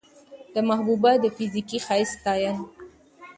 د 0.53 0.55
محبوبا 0.69 1.11
د 1.19 1.25
فزيکي 1.35 1.77
ښايست 1.85 2.13
ستاينه 2.17 2.63